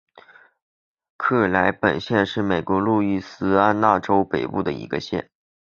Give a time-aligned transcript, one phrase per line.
[1.15, 5.29] 克莱本县是美国路易斯安那州北部的一个县。